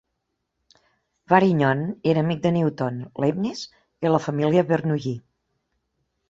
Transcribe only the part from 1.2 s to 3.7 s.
Varignon era amic de Newton, Leibniz